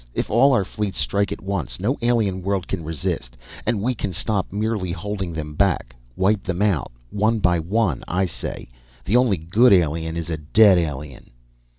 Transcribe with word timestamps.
If 0.15 0.31
all 0.31 0.51
our 0.53 0.65
fleets 0.65 0.97
strike 0.97 1.31
at 1.31 1.41
once, 1.43 1.79
no 1.79 1.95
alien 2.01 2.41
world 2.41 2.67
can 2.67 2.83
resist 2.83 3.37
and 3.67 3.83
we 3.83 3.93
can 3.93 4.13
stop 4.13 4.51
merely 4.51 4.91
holding 4.91 5.31
them 5.31 5.53
back. 5.53 5.95
Wipe 6.15 6.41
them 6.41 6.59
out, 6.63 6.91
one 7.11 7.37
by 7.37 7.59
one, 7.59 8.03
I 8.07 8.25
say! 8.25 8.67
The 9.05 9.15
only 9.15 9.37
good 9.37 9.71
alien 9.71 10.17
is 10.17 10.31
a 10.31 10.37
dead 10.37 10.79
alien!" 10.79 11.29